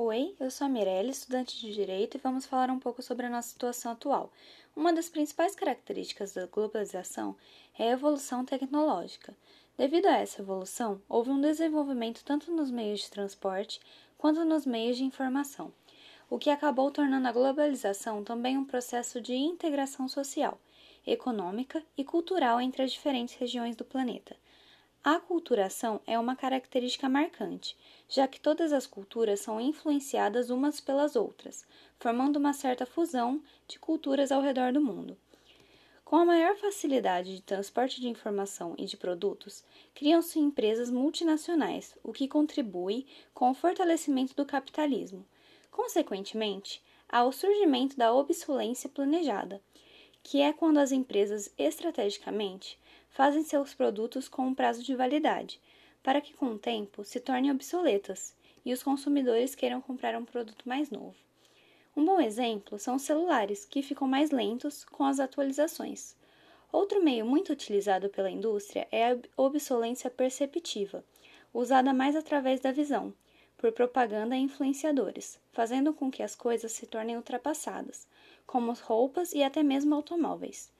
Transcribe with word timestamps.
Oi, 0.00 0.36
eu 0.38 0.48
sou 0.48 0.64
a 0.64 0.70
Mirelle, 0.70 1.10
estudante 1.10 1.58
de 1.58 1.74
Direito, 1.74 2.16
e 2.16 2.20
vamos 2.20 2.46
falar 2.46 2.70
um 2.70 2.78
pouco 2.78 3.02
sobre 3.02 3.26
a 3.26 3.28
nossa 3.28 3.48
situação 3.48 3.90
atual. 3.90 4.32
Uma 4.76 4.92
das 4.92 5.08
principais 5.08 5.56
características 5.56 6.34
da 6.34 6.46
globalização 6.46 7.34
é 7.76 7.88
a 7.88 7.92
evolução 7.94 8.44
tecnológica. 8.44 9.34
Devido 9.76 10.06
a 10.06 10.18
essa 10.18 10.40
evolução, 10.40 11.02
houve 11.08 11.30
um 11.30 11.40
desenvolvimento 11.40 12.22
tanto 12.24 12.52
nos 12.52 12.70
meios 12.70 13.00
de 13.00 13.10
transporte 13.10 13.80
quanto 14.16 14.44
nos 14.44 14.64
meios 14.64 14.96
de 14.96 15.02
informação, 15.02 15.72
o 16.30 16.38
que 16.38 16.48
acabou 16.48 16.92
tornando 16.92 17.26
a 17.26 17.32
globalização 17.32 18.22
também 18.22 18.56
um 18.56 18.64
processo 18.64 19.20
de 19.20 19.34
integração 19.34 20.08
social, 20.08 20.60
econômica 21.04 21.82
e 21.96 22.04
cultural 22.04 22.60
entre 22.60 22.84
as 22.84 22.92
diferentes 22.92 23.34
regiões 23.34 23.74
do 23.74 23.84
planeta. 23.84 24.36
A 25.04 25.14
aculturação 25.14 26.00
é 26.06 26.18
uma 26.18 26.34
característica 26.34 27.08
marcante, 27.08 27.76
já 28.08 28.26
que 28.26 28.40
todas 28.40 28.72
as 28.72 28.86
culturas 28.86 29.40
são 29.40 29.60
influenciadas 29.60 30.50
umas 30.50 30.80
pelas 30.80 31.14
outras, 31.14 31.64
formando 31.98 32.36
uma 32.36 32.52
certa 32.52 32.84
fusão 32.84 33.40
de 33.66 33.78
culturas 33.78 34.32
ao 34.32 34.42
redor 34.42 34.72
do 34.72 34.80
mundo. 34.80 35.16
Com 36.04 36.16
a 36.16 36.24
maior 36.24 36.56
facilidade 36.56 37.36
de 37.36 37.42
transporte 37.42 38.00
de 38.00 38.08
informação 38.08 38.74
e 38.76 38.86
de 38.86 38.96
produtos, 38.96 39.62
criam-se 39.94 40.38
empresas 40.38 40.90
multinacionais, 40.90 41.96
o 42.02 42.12
que 42.12 42.26
contribui 42.26 43.06
com 43.32 43.50
o 43.50 43.54
fortalecimento 43.54 44.34
do 44.34 44.44
capitalismo. 44.44 45.24
Consequentemente, 45.70 46.82
há 47.08 47.24
o 47.24 47.32
surgimento 47.32 47.96
da 47.96 48.12
obsolência 48.12 48.88
planejada, 48.88 49.62
que 50.28 50.42
é 50.42 50.52
quando 50.52 50.76
as 50.76 50.92
empresas 50.92 51.50
estrategicamente 51.56 52.78
fazem 53.08 53.42
seus 53.42 53.72
produtos 53.72 54.28
com 54.28 54.48
um 54.48 54.54
prazo 54.54 54.82
de 54.82 54.94
validade, 54.94 55.58
para 56.02 56.20
que 56.20 56.34
com 56.34 56.48
o 56.48 56.58
tempo 56.58 57.02
se 57.02 57.18
tornem 57.18 57.50
obsoletas 57.50 58.36
e 58.62 58.70
os 58.70 58.82
consumidores 58.82 59.54
queiram 59.54 59.80
comprar 59.80 60.14
um 60.14 60.26
produto 60.26 60.68
mais 60.68 60.90
novo. 60.90 61.14
Um 61.96 62.04
bom 62.04 62.20
exemplo 62.20 62.78
são 62.78 62.96
os 62.96 63.02
celulares, 63.02 63.64
que 63.64 63.80
ficam 63.80 64.06
mais 64.06 64.30
lentos 64.30 64.84
com 64.84 65.02
as 65.02 65.18
atualizações. 65.18 66.14
Outro 66.70 67.02
meio 67.02 67.24
muito 67.24 67.50
utilizado 67.50 68.10
pela 68.10 68.30
indústria 68.30 68.86
é 68.92 69.12
a 69.12 69.18
obsolência 69.34 70.10
perceptiva, 70.10 71.02
usada 71.54 71.94
mais 71.94 72.14
através 72.14 72.60
da 72.60 72.70
visão, 72.70 73.14
por 73.58 73.72
propaganda 73.72 74.36
e 74.36 74.40
influenciadores, 74.40 75.38
fazendo 75.52 75.92
com 75.92 76.10
que 76.10 76.22
as 76.22 76.34
coisas 76.34 76.70
se 76.72 76.86
tornem 76.86 77.16
ultrapassadas, 77.16 78.06
como 78.46 78.72
roupas 78.72 79.32
e 79.32 79.42
até 79.42 79.62
mesmo 79.62 79.94
automóveis. 79.94 80.72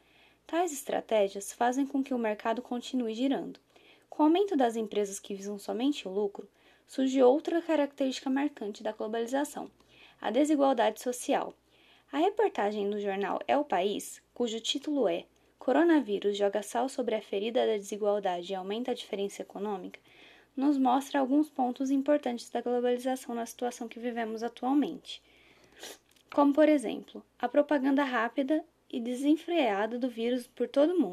Tais 0.47 0.73
estratégias 0.73 1.53
fazem 1.53 1.85
com 1.85 2.03
que 2.03 2.15
o 2.15 2.19
mercado 2.19 2.63
continue 2.63 3.15
girando. 3.15 3.61
Com 4.09 4.23
o 4.23 4.27
aumento 4.27 4.57
das 4.57 4.77
empresas 4.77 5.19
que 5.19 5.35
visam 5.35 5.59
somente 5.59 6.09
o 6.09 6.11
lucro, 6.11 6.49
surge 6.87 7.23
outra 7.23 7.61
característica 7.61 8.31
marcante 8.31 8.83
da 8.83 8.93
globalização: 8.93 9.71
a 10.21 10.31
desigualdade 10.31 11.03
social. 11.03 11.53
A 12.11 12.19
reportagem 12.19 12.89
do 12.89 12.99
jornal 12.99 13.41
É 13.47 13.59
o 13.59 13.65
País, 13.65 14.23
cujo 14.33 14.61
título 14.61 15.07
é 15.07 15.27
Coronavírus 15.59 16.39
joga 16.39 16.63
sal 16.63 16.89
sobre 16.89 17.15
a 17.15 17.21
ferida 17.21 17.67
da 17.67 17.77
desigualdade 17.77 18.53
e 18.53 18.55
aumenta 18.55 18.93
a 18.93 18.95
diferença 18.95 19.43
econômica, 19.43 20.01
nos 20.59 20.77
mostra 20.77 21.21
alguns 21.21 21.49
pontos 21.49 21.89
importantes 21.89 22.51
da 22.51 22.61
globalização 22.61 23.33
na 23.33 23.47
situação 23.47 23.87
que 23.87 24.01
vivemos 24.01 24.43
atualmente. 24.43 25.23
Como, 26.35 26.53
por 26.53 26.69
exemplo, 26.69 27.25
a 27.39 27.49
propaganda 27.49 28.03
rápida 28.03 28.65
e 28.91 29.01
desenfreada 29.01 30.01
do 30.01 30.09
vírus 30.09 30.49
por 30.49 30.67
todo 30.67 30.95
o 30.95 30.99
mundo. 30.99 31.07